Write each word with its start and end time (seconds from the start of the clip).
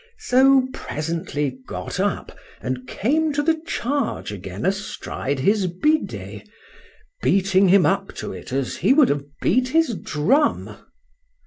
So 0.17 0.67
presently 0.73 1.59
got 1.67 1.99
up, 1.99 2.35
and 2.59 2.87
came 2.87 3.33
to 3.33 3.43
the 3.43 3.61
charge 3.67 4.31
again 4.31 4.65
astride 4.65 5.37
his 5.37 5.67
bidet, 5.67 6.49
beating 7.21 7.67
him 7.67 7.85
up 7.85 8.15
to 8.15 8.33
it 8.33 8.51
as 8.51 8.77
he 8.77 8.93
would 8.95 9.09
have 9.09 9.25
beat 9.43 9.67
his 9.67 9.93
drum. 9.93 10.75